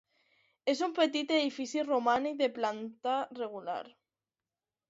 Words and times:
És 0.71 0.79
un 0.85 0.95
petit 0.99 1.33
edifici 1.35 1.83
romànic 1.89 2.39
de 2.41 2.49
planta 2.57 3.15
rectangular. 3.21 3.81